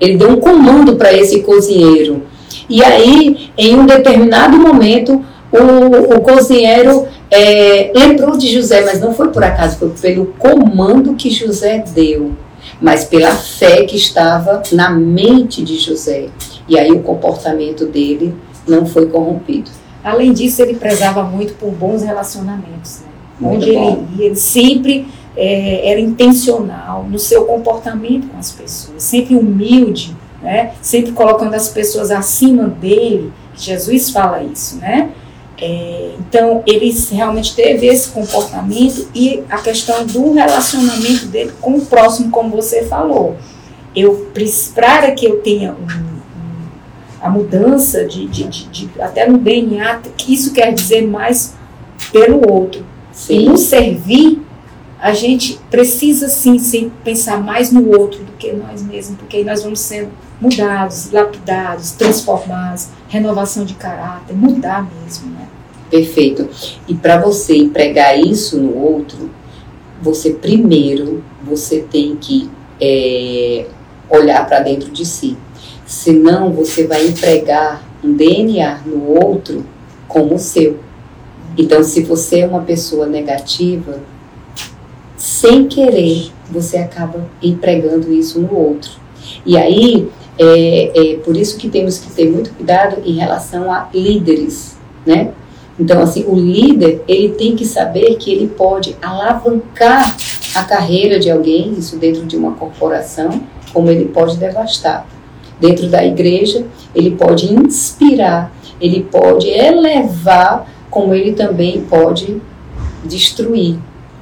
[0.00, 2.22] Ele deu um comando para esse cozinheiro.
[2.68, 9.12] E aí, em um determinado momento, o, o cozinheiro é, lembrou de José, mas não
[9.12, 12.32] foi por acaso, foi pelo comando que José deu,
[12.80, 16.28] mas pela fé que estava na mente de José.
[16.68, 18.34] E aí o comportamento dele
[18.66, 19.70] não foi corrompido.
[20.02, 23.00] Além disso, ele prezava muito por bons relacionamentos.
[23.00, 23.48] Né?
[23.50, 29.34] Onde ele ia, ele sempre é, era intencional no seu comportamento com as pessoas, sempre
[29.34, 30.72] humilde, né?
[30.80, 33.32] sempre colocando as pessoas acima dele.
[33.56, 35.10] Jesus fala isso, né?
[35.60, 41.84] É, então, ele realmente teve esse comportamento e a questão do relacionamento dele com o
[41.84, 43.36] próximo, como você falou.
[43.94, 44.30] Eu,
[44.74, 46.20] para que eu tenha um,
[47.20, 51.54] a mudança de, de, de, de, até no DNA, que isso quer dizer mais
[52.10, 52.86] pelo outro.
[53.12, 53.40] Sim.
[53.40, 54.40] E no servir,
[54.98, 59.44] a gente precisa sim, sim pensar mais no outro do que nós mesmos, porque aí
[59.44, 65.49] nós vamos sendo mudados, lapidados, transformados, renovação de caráter, mudar mesmo, né?
[65.90, 66.48] Perfeito.
[66.86, 69.30] E para você empregar isso no outro,
[70.00, 72.48] você primeiro você tem que
[72.80, 73.66] é,
[74.08, 75.36] olhar para dentro de si.
[75.84, 79.64] Senão você vai empregar um DNA no outro
[80.06, 80.78] como o seu.
[81.58, 84.00] Então, se você é uma pessoa negativa,
[85.16, 88.92] sem querer, você acaba empregando isso no outro.
[89.44, 93.88] E aí, é, é por isso que temos que ter muito cuidado em relação a
[93.92, 95.32] líderes, né?
[95.80, 100.14] Então, assim, o líder, ele tem que saber que ele pode alavancar
[100.54, 105.06] a carreira de alguém, isso dentro de uma corporação, como ele pode devastar.
[105.58, 112.42] Dentro da igreja, ele pode inspirar, ele pode elevar, como ele também pode
[113.02, 113.78] destruir.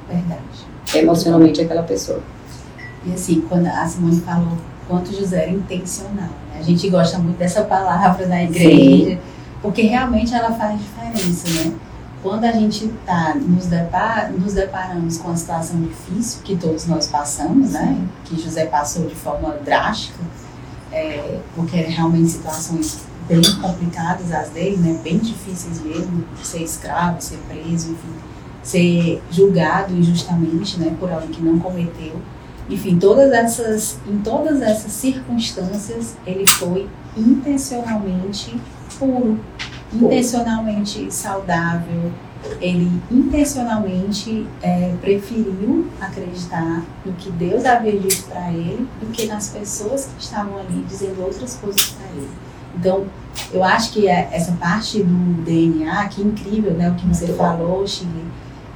[0.08, 0.40] Verdade.
[0.94, 2.20] Emocionalmente aquela pessoa.
[3.04, 6.60] E assim, quando a Simone falou quanto José era intencional, né?
[6.60, 9.10] a gente gosta muito dessa palavra na igreja.
[9.10, 9.18] Sim
[9.62, 11.76] porque realmente ela faz diferença, né?
[12.22, 17.06] Quando a gente tá, nos, depar, nos deparamos com uma situação difícil, que todos nós
[17.06, 17.96] passamos, né?
[18.24, 20.18] Que José passou de forma drástica,
[20.92, 24.98] é, porque eram realmente situações bem complicadas as dele, né?
[25.02, 28.14] Bem difíceis mesmo, ser escravo, ser preso, enfim,
[28.62, 30.96] ser julgado injustamente, né?
[30.98, 32.20] Por alguém que não cometeu.
[32.68, 38.60] Enfim, todas essas, em todas essas circunstâncias, ele foi intencionalmente
[38.96, 39.38] puro,
[39.92, 42.12] intencionalmente saudável.
[42.60, 49.48] Ele intencionalmente é, preferiu acreditar no que Deus havia dito para ele do que nas
[49.48, 52.30] pessoas que estavam ali dizendo outras coisas para ele.
[52.78, 53.06] Então,
[53.52, 57.84] eu acho que é essa parte do DNA, que incrível, né, o que você falou,
[57.86, 58.24] Chile,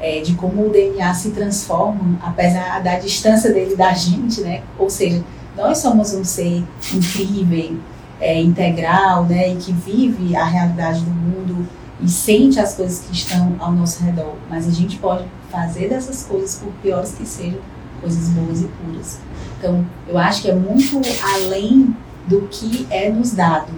[0.00, 4.62] é, de como o DNA se transforma, apesar da distância dele da gente, né?
[4.76, 5.22] Ou seja,
[5.56, 7.78] nós somos um ser incrível,
[8.22, 11.66] é, integral, né, e que vive a realidade do mundo
[12.00, 14.34] e sente as coisas que estão ao nosso redor.
[14.48, 17.60] Mas a gente pode fazer dessas coisas, por piores que sejam,
[18.00, 19.18] coisas boas e puras.
[19.58, 21.00] Então, eu acho que é muito
[21.34, 21.94] além
[22.26, 23.72] do que é nos dado,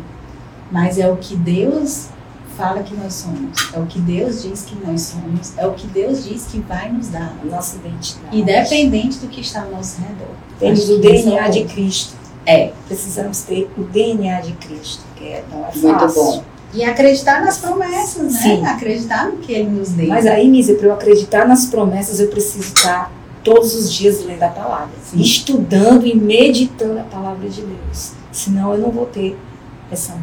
[0.70, 2.08] mas é o que Deus
[2.56, 5.86] fala que nós somos, é o que Deus diz que nós somos, é o que
[5.88, 7.34] Deus diz que vai nos dar.
[7.42, 8.38] A nossa identidade.
[8.38, 10.34] Independente do que está ao nosso redor.
[10.58, 12.23] Temos o DNA de Cristo.
[12.46, 12.72] É.
[12.86, 15.88] Precisamos ter o DNA de Cristo, que é, não é fácil.
[15.88, 16.44] Muito bom.
[16.72, 18.40] E acreditar nas promessas, né?
[18.40, 18.66] Sim.
[18.66, 20.08] Acreditar no que ele nos deu.
[20.08, 23.12] Mas aí, Mísia, para eu acreditar nas promessas, eu preciso estar
[23.44, 25.20] todos os dias lendo a palavra, Sim.
[25.20, 28.12] estudando e meditando a palavra de Deus.
[28.32, 29.36] Senão eu não vou ter
[29.92, 30.14] essa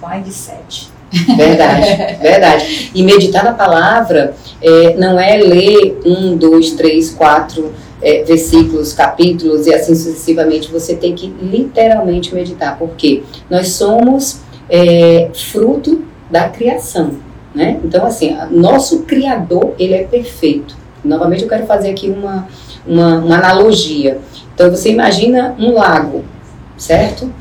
[0.00, 0.90] mindset.
[1.36, 2.90] Verdade, verdade.
[2.94, 9.66] E meditar na palavra é, não é ler um, dois, três, quatro é, versículos, capítulos
[9.66, 10.70] e assim sucessivamente.
[10.70, 17.14] Você tem que literalmente meditar, porque nós somos é, fruto da criação,
[17.54, 17.80] né?
[17.84, 20.76] Então, assim, nosso Criador, ele é perfeito.
[21.04, 22.48] Novamente, eu quero fazer aqui uma,
[22.86, 24.18] uma, uma analogia.
[24.54, 26.24] Então, você imagina um lago,
[26.76, 27.32] certo?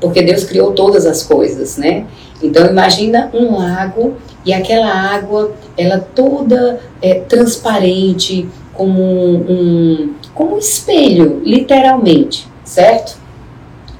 [0.00, 2.04] Porque Deus criou todas as coisas, né?
[2.44, 10.58] Então imagina um lago e aquela água, ela toda é, transparente, como um, como um
[10.58, 13.16] espelho, literalmente, certo?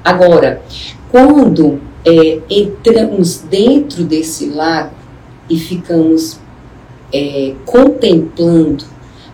[0.02, 0.62] Agora,
[1.10, 4.94] quando é, entramos dentro desse lago
[5.48, 6.38] e ficamos
[7.12, 8.84] é, contemplando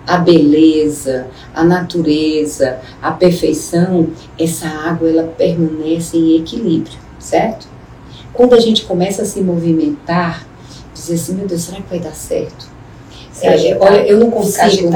[0.07, 7.67] a beleza, a natureza, a perfeição, essa água ela permanece em equilíbrio, certo?
[8.33, 10.47] Quando a gente começa a se movimentar,
[10.95, 12.70] dizer assim, meu Deus, será que vai dar certo?
[13.43, 14.91] É, olha, eu não consigo.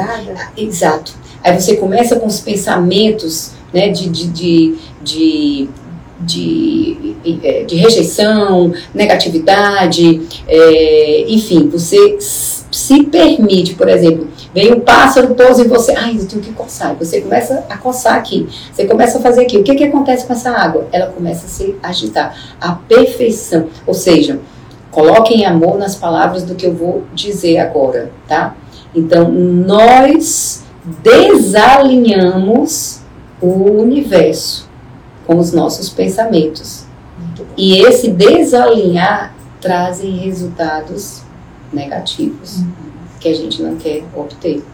[0.56, 1.14] Exato.
[1.42, 5.68] Aí você começa com os pensamentos né, de, de, de, de
[6.20, 15.34] de, é, de rejeição, negatividade, é, enfim, você se permite, por exemplo, vem um pássaro,
[15.34, 19.18] pousa em você, ai, eu tenho que coçar, você começa a coçar aqui, você começa
[19.18, 20.86] a fazer aqui, o que, que acontece com essa água?
[20.92, 24.40] Ela começa a se agitar, a perfeição, ou seja,
[24.94, 28.54] coloquem amor nas palavras do que eu vou dizer agora, tá?
[28.94, 30.62] Então, nós
[31.02, 33.00] desalinhamos
[33.42, 34.68] o universo
[35.26, 36.84] com os nossos pensamentos.
[37.56, 41.22] E esse desalinhar trazem resultados
[41.72, 42.72] negativos uhum.
[43.18, 44.64] que a gente não quer obter.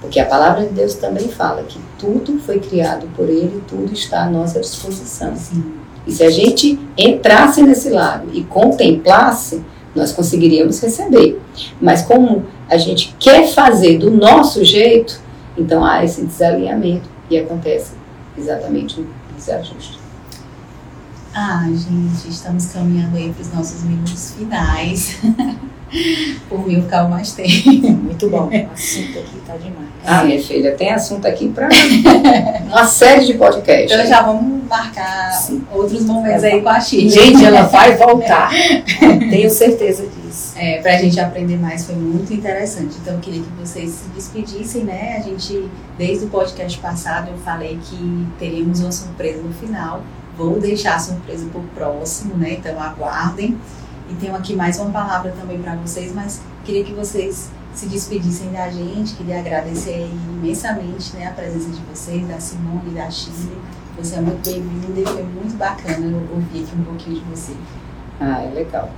[0.00, 4.24] Porque a palavra de Deus também fala que tudo foi criado por Ele, tudo está
[4.24, 5.36] à nossa disposição.
[5.36, 5.79] Sim.
[6.10, 11.40] E se a gente entrasse nesse lado e contemplasse, nós conseguiríamos receber.
[11.80, 15.20] Mas como a gente quer fazer do nosso jeito,
[15.56, 17.92] então há esse desalinhamento e acontece
[18.36, 20.00] exatamente o desajuste.
[21.32, 25.16] Ah, gente, estamos caminhando aí para os nossos minutos finais.
[26.48, 27.48] Por mim, eu ficava mais tempo.
[27.90, 28.48] Muito bom.
[28.48, 29.90] O assunto aqui tá demais.
[30.04, 31.68] Ah, minha filha, tem assunto aqui para
[32.66, 33.92] uma série de podcasts.
[33.92, 35.62] Então já vamos marcar Sim.
[35.70, 37.08] outros momentos aí com a Chica.
[37.08, 38.50] Gente, ela vai voltar.
[39.30, 40.54] Tenho certeza disso.
[40.56, 42.96] É, pra gente aprender mais foi muito interessante.
[43.02, 45.16] Então eu queria que vocês se despedissem, né?
[45.18, 50.02] A gente, desde o podcast passado, eu falei que teríamos uma surpresa no final.
[50.36, 52.52] Vou deixar a surpresa pro próximo, né?
[52.52, 53.58] Então aguardem.
[54.10, 58.50] E tenho aqui mais uma palavra também para vocês, mas queria que vocês se despedissem
[58.50, 60.08] da gente, queria agradecer
[60.42, 63.56] imensamente né, a presença de vocês, da Simone e da Chile.
[63.96, 67.52] Você é muito bem-vinda e foi muito bacana ouvir aqui um pouquinho de você.
[68.18, 68.90] Ah, é legal.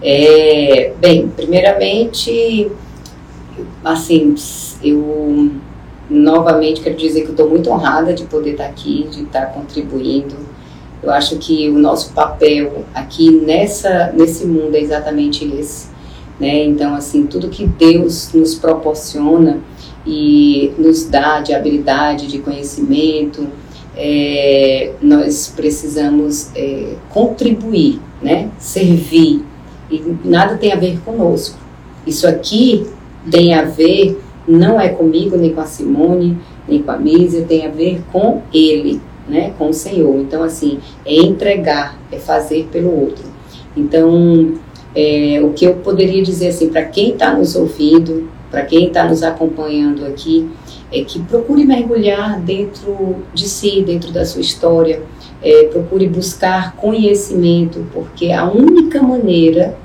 [0.00, 2.70] É, bem, primeiramente,
[3.84, 4.32] assim,
[4.80, 5.50] eu
[6.08, 10.45] novamente quero dizer que estou muito honrada de poder estar aqui, de estar contribuindo
[11.02, 15.88] eu acho que o nosso papel aqui nessa, nesse mundo é exatamente esse.
[16.40, 16.64] Né?
[16.64, 19.60] Então, assim, tudo que Deus nos proporciona
[20.06, 23.46] e nos dá de habilidade, de conhecimento,
[23.96, 28.50] é, nós precisamos é, contribuir, né?
[28.58, 29.44] servir.
[29.90, 31.58] E nada tem a ver conosco.
[32.06, 32.86] Isso aqui
[33.30, 37.66] tem a ver, não é comigo, nem com a Simone, nem com a Mísia, tem
[37.66, 40.18] a ver com Ele né, com o Senhor.
[40.20, 43.24] Então, assim, é entregar, é fazer pelo outro.
[43.76, 44.54] Então,
[44.94, 49.04] é, o que eu poderia dizer assim para quem está nos ouvindo, para quem está
[49.04, 50.48] nos acompanhando aqui,
[50.90, 55.02] é que procure mergulhar dentro de si, dentro da sua história,
[55.42, 59.76] é, procure buscar conhecimento, porque a única maneira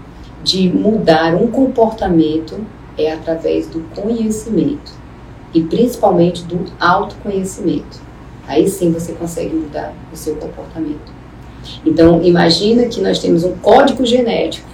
[0.43, 2.55] de mudar um comportamento
[2.97, 4.93] é através do conhecimento
[5.53, 8.10] e principalmente do autoconhecimento.
[8.51, 11.13] Aí sim você consegue mudar o seu comportamento.
[11.85, 14.67] Então, imagina que nós temos um código genético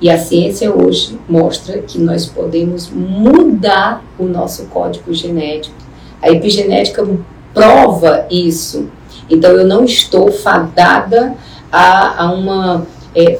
[0.00, 5.76] e a ciência hoje mostra que nós podemos mudar o nosso código genético.
[6.20, 7.06] A epigenética
[7.52, 8.88] prova isso.
[9.30, 11.36] Então, eu não estou fadada
[11.70, 12.84] a, a uma.
[13.14, 13.38] É,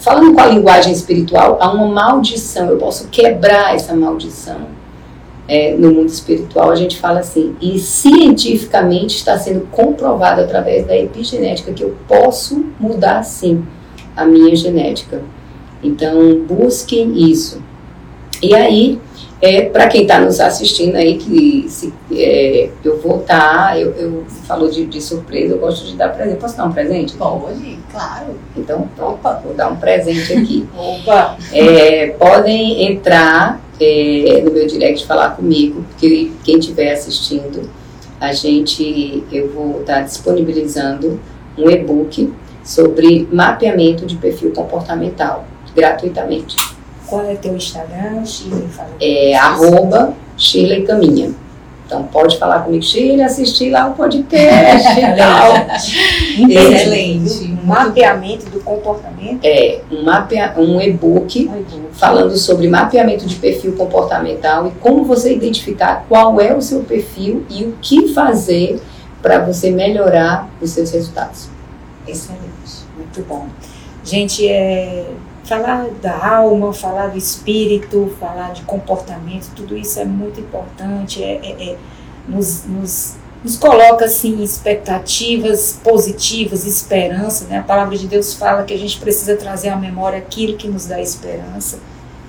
[0.00, 2.68] falando com a linguagem espiritual, a uma maldição.
[2.68, 4.79] Eu posso quebrar essa maldição
[5.50, 10.96] é, no mundo espiritual, a gente fala assim, e cientificamente está sendo comprovado através da
[10.96, 13.64] epigenética que eu posso mudar sim
[14.16, 15.20] a minha genética.
[15.82, 17.60] Então, busquem isso.
[18.40, 19.00] E aí,
[19.42, 23.90] é, para quem está nos assistindo aí, que se, é, eu vou estar, tá, eu,
[23.96, 26.38] eu falou de, de, surpresa, eu gosto de dar presente.
[26.38, 27.14] Posso dar um presente?
[27.14, 28.36] Pode, claro.
[28.56, 30.68] Então, opa, vou dar um presente aqui.
[30.78, 31.36] opa!
[31.52, 37.68] É, podem entrar é, no meu direct falar comigo, porque quem estiver assistindo,
[38.20, 41.18] a gente, eu vou estar disponibilizando
[41.56, 46.56] um e-book sobre mapeamento de perfil comportamental, gratuitamente.
[47.06, 48.68] Qual é teu Instagram, Shirley?
[49.00, 51.32] É arroba Shirley Caminha.
[51.86, 55.52] Então pode falar comigo, Shirley, assistir lá o podcast e tal.
[56.48, 57.49] Excelente.
[57.62, 59.44] Um mapeamento do comportamento.
[59.44, 61.50] É, um, mapea, um e-book
[61.92, 67.44] falando sobre mapeamento de perfil comportamental e como você identificar qual é o seu perfil
[67.50, 68.80] e o que fazer
[69.22, 71.48] para você melhorar os seus resultados.
[72.06, 73.46] Excelente, muito bom.
[74.02, 75.06] Gente, é,
[75.44, 81.40] falar da alma, falar do espírito, falar de comportamento, tudo isso é muito importante, é,
[81.42, 81.76] é, é
[82.28, 87.46] nos, nos, nos, coloca assim expectativas positivas, esperança.
[87.46, 87.58] Né?
[87.58, 90.86] A palavra de Deus fala que a gente precisa trazer à memória aquilo que nos
[90.86, 91.78] dá esperança.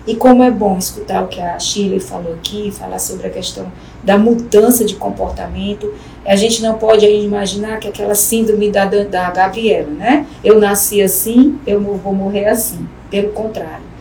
[0.07, 3.71] E como é bom escutar o que a Shirley falou aqui, falar sobre a questão
[4.03, 5.93] da mudança de comportamento.
[6.25, 10.25] A gente não pode imaginar que aquela síndrome da, da Gabriela, né?
[10.43, 12.87] Eu nasci assim, eu vou morrer assim.
[13.11, 13.91] Pelo contrário.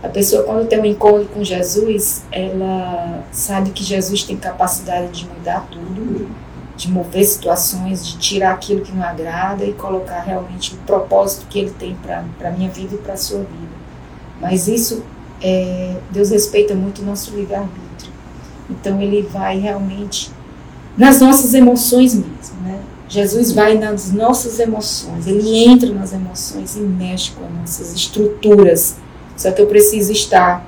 [0.00, 5.26] A pessoa, quando tem um encontro com Jesus, ela sabe que Jesus tem capacidade de
[5.26, 6.28] mudar tudo,
[6.78, 11.58] de mover situações, de tirar aquilo que não agrada e colocar realmente o propósito que
[11.58, 13.76] ele tem para a minha vida e para a sua vida.
[14.40, 15.02] Mas isso,
[15.42, 18.12] é, Deus respeita muito o nosso livre-arbítrio.
[18.70, 20.30] Então, ele vai realmente
[20.96, 22.78] nas nossas emoções mesmo, né?
[23.08, 28.96] Jesus vai nas nossas emoções, ele entra nas emoções e mexe com as nossas estruturas.
[29.36, 30.64] Só que eu preciso estar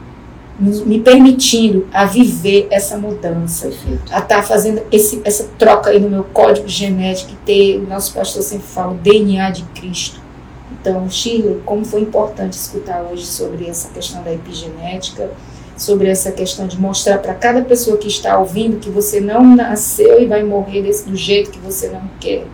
[0.61, 4.03] me permitindo a viver essa mudança, Perfeito.
[4.13, 8.13] a estar tá fazendo esse, essa troca aí no meu código genético, ter, o nosso
[8.13, 10.21] pastor sempre fala, o DNA de Cristo.
[10.73, 15.31] Então, Shirley, como foi importante escutar hoje sobre essa questão da epigenética,
[15.77, 20.23] sobre essa questão de mostrar para cada pessoa que está ouvindo que você não nasceu
[20.23, 22.45] e vai morrer desse, do jeito que você não quer.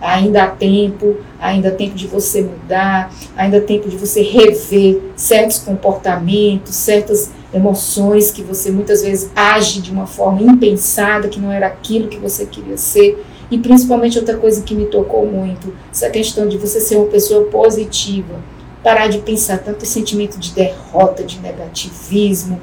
[0.00, 5.00] Ainda há tempo, ainda há tempo de você mudar, ainda há tempo de você rever
[5.16, 11.52] certos comportamentos, certas emoções que você muitas vezes age de uma forma impensada, que não
[11.52, 13.24] era aquilo que você queria ser.
[13.50, 17.44] E principalmente outra coisa que me tocou muito, essa questão de você ser uma pessoa
[17.44, 18.34] positiva,
[18.82, 22.60] parar de pensar tanto sentimento de derrota, de negativismo,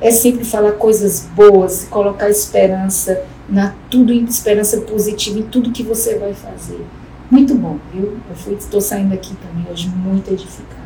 [0.00, 6.18] é sempre falar coisas boas, colocar esperança na tudo, esperança positiva em tudo que você
[6.18, 6.84] vai fazer.
[7.30, 8.18] Muito bom, viu?
[8.46, 10.82] Eu estou saindo aqui também hoje muito edificada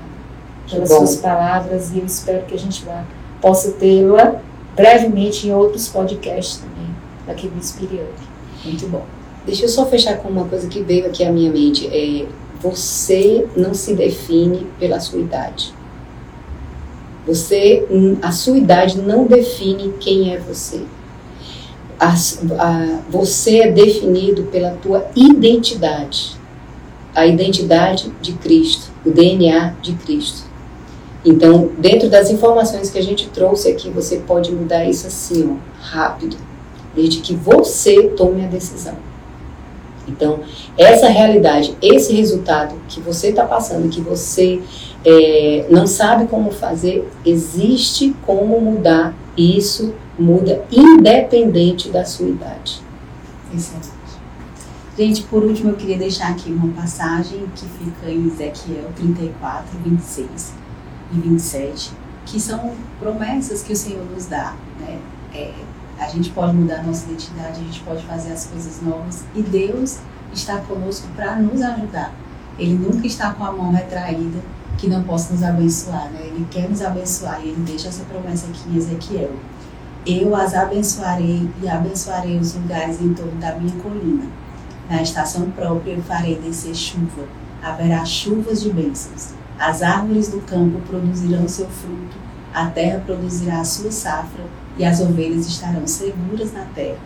[0.71, 3.05] pelas suas palavras e eu espero que a gente vá,
[3.41, 4.41] possa tê-la
[4.75, 6.95] brevemente em outros podcasts também,
[7.27, 8.05] aqui do Spirit
[8.65, 9.05] Muito bom.
[9.47, 11.87] Deixa eu só fechar com uma coisa que veio aqui à minha mente.
[11.87, 12.27] É,
[12.61, 15.73] você não se define pela sua idade.
[17.27, 17.87] Você,
[18.23, 20.83] a sua idade não define quem é você.
[21.99, 26.37] A, a, você é definido pela tua identidade,
[27.15, 30.46] a identidade de Cristo, o DNA de Cristo.
[31.27, 35.83] Então, dentro das informações que a gente trouxe aqui, você pode mudar isso assim, ó,
[35.83, 36.37] rápido,
[36.95, 38.95] desde que você tome a decisão.
[40.07, 40.39] Então,
[40.79, 44.63] essa realidade, esse resultado que você está passando, que você
[45.05, 49.13] é, não sabe como fazer, existe como mudar.
[49.37, 52.81] E isso muda independente da sua idade.
[53.53, 53.89] Excelente.
[54.97, 60.66] Gente, por último, eu queria deixar aqui uma passagem que fica em Ezequiel 34, 26
[61.13, 61.93] e 27,
[62.25, 64.55] que são promessas que o Senhor nos dá.
[64.81, 64.99] Né?
[65.35, 65.55] É,
[65.99, 69.99] a gente pode mudar nossa identidade, a gente pode fazer as coisas novas e Deus
[70.33, 72.13] está conosco para nos ajudar.
[72.59, 74.39] Ele nunca está com a mão retraída
[74.77, 76.21] que não possa nos abençoar, né?
[76.25, 79.33] Ele quer nos abençoar e ele deixa essa promessa aqui em Ezequiel.
[80.07, 84.25] Eu as abençoarei e abençoarei os lugares em torno da minha colina.
[84.89, 87.25] Na estação própria eu farei descer chuva.
[87.63, 89.35] Haverá chuvas de bênçãos.
[89.59, 92.17] As árvores do campo produzirão seu fruto,
[92.53, 94.45] a terra produzirá a sua safra
[94.77, 96.99] e as ovelhas estarão seguras na terra.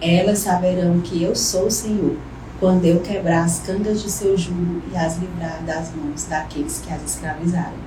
[0.00, 2.16] Elas saberão que eu sou o Senhor,
[2.58, 6.92] quando eu quebrar as cangas de seu jugo e as livrar das mãos daqueles que
[6.92, 7.78] as escravizaram.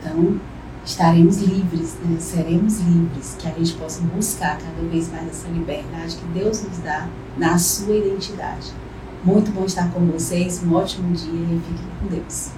[0.00, 0.40] Então,
[0.84, 2.16] estaremos livres, né?
[2.18, 6.78] seremos livres, que a gente possa buscar cada vez mais essa liberdade que Deus nos
[6.78, 8.72] dá na sua identidade.
[9.24, 12.50] Muito bom estar com vocês, um ótimo dia e fiquem com Deus.